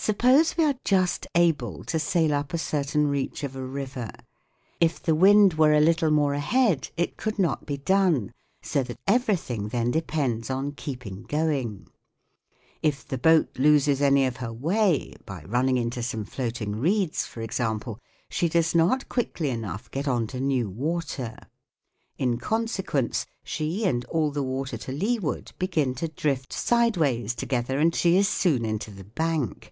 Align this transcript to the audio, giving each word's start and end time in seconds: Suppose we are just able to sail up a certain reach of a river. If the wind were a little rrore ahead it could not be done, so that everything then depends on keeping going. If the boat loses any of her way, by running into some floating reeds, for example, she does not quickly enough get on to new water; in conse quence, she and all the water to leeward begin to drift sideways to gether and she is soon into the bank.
Suppose 0.00 0.56
we 0.56 0.62
are 0.64 0.76
just 0.84 1.26
able 1.34 1.82
to 1.84 1.98
sail 1.98 2.32
up 2.32 2.54
a 2.54 2.58
certain 2.58 3.08
reach 3.08 3.42
of 3.42 3.56
a 3.56 3.64
river. 3.64 4.10
If 4.80 5.02
the 5.02 5.14
wind 5.14 5.54
were 5.54 5.72
a 5.72 5.80
little 5.80 6.08
rrore 6.10 6.36
ahead 6.36 6.88
it 6.96 7.16
could 7.16 7.36
not 7.36 7.66
be 7.66 7.78
done, 7.78 8.32
so 8.62 8.84
that 8.84 9.00
everything 9.08 9.68
then 9.70 9.90
depends 9.90 10.50
on 10.50 10.70
keeping 10.72 11.24
going. 11.24 11.88
If 12.80 13.06
the 13.08 13.18
boat 13.18 13.58
loses 13.58 14.00
any 14.00 14.24
of 14.24 14.36
her 14.36 14.52
way, 14.52 15.14
by 15.26 15.42
running 15.42 15.76
into 15.76 16.00
some 16.04 16.24
floating 16.24 16.76
reeds, 16.76 17.26
for 17.26 17.42
example, 17.42 17.98
she 18.30 18.48
does 18.48 18.76
not 18.76 19.08
quickly 19.08 19.50
enough 19.50 19.90
get 19.90 20.06
on 20.06 20.28
to 20.28 20.38
new 20.40 20.70
water; 20.70 21.36
in 22.16 22.38
conse 22.38 22.82
quence, 22.84 23.26
she 23.42 23.84
and 23.84 24.04
all 24.04 24.30
the 24.30 24.44
water 24.44 24.78
to 24.78 24.92
leeward 24.92 25.50
begin 25.58 25.92
to 25.96 26.06
drift 26.06 26.52
sideways 26.52 27.34
to 27.34 27.46
gether 27.46 27.80
and 27.80 27.96
she 27.96 28.16
is 28.16 28.28
soon 28.28 28.64
into 28.64 28.92
the 28.92 29.04
bank. 29.04 29.66